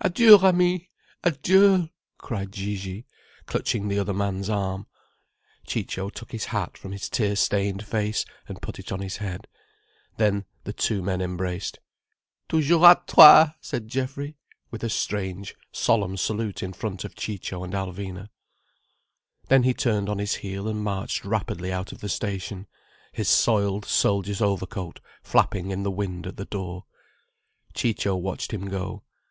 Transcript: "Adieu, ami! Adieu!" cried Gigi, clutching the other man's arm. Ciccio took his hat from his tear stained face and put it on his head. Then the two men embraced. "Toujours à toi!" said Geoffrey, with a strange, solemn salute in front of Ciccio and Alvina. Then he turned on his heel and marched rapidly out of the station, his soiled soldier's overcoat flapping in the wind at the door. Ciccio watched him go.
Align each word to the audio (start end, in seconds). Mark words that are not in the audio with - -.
"Adieu, 0.00 0.38
ami! 0.38 0.88
Adieu!" 1.22 1.90
cried 2.16 2.50
Gigi, 2.50 3.04
clutching 3.44 3.88
the 3.88 3.98
other 3.98 4.14
man's 4.14 4.48
arm. 4.48 4.86
Ciccio 5.66 6.08
took 6.08 6.32
his 6.32 6.46
hat 6.46 6.78
from 6.78 6.92
his 6.92 7.10
tear 7.10 7.36
stained 7.36 7.86
face 7.86 8.24
and 8.48 8.62
put 8.62 8.78
it 8.78 8.90
on 8.90 9.00
his 9.00 9.18
head. 9.18 9.46
Then 10.16 10.46
the 10.64 10.72
two 10.72 11.02
men 11.02 11.20
embraced. 11.20 11.78
"Toujours 12.48 12.80
à 12.80 13.06
toi!" 13.06 13.54
said 13.60 13.86
Geoffrey, 13.86 14.38
with 14.70 14.82
a 14.82 14.88
strange, 14.88 15.54
solemn 15.72 16.16
salute 16.16 16.62
in 16.62 16.72
front 16.72 17.04
of 17.04 17.14
Ciccio 17.14 17.62
and 17.62 17.74
Alvina. 17.74 18.30
Then 19.48 19.64
he 19.64 19.74
turned 19.74 20.08
on 20.08 20.16
his 20.16 20.36
heel 20.36 20.68
and 20.68 20.82
marched 20.82 21.22
rapidly 21.22 21.70
out 21.70 21.92
of 21.92 22.00
the 22.00 22.08
station, 22.08 22.66
his 23.12 23.28
soiled 23.28 23.84
soldier's 23.84 24.40
overcoat 24.40 25.00
flapping 25.22 25.70
in 25.70 25.82
the 25.82 25.90
wind 25.90 26.26
at 26.26 26.38
the 26.38 26.46
door. 26.46 26.86
Ciccio 27.74 28.16
watched 28.16 28.54
him 28.54 28.70
go. 28.70 29.02